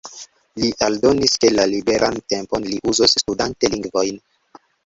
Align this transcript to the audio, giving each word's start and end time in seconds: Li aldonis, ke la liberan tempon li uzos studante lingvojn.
Li 0.61 0.69
aldonis, 0.85 1.35
ke 1.43 1.51
la 1.59 1.67
liberan 1.73 2.17
tempon 2.35 2.67
li 2.71 2.81
uzos 2.93 3.17
studante 3.23 3.73
lingvojn. 3.75 4.23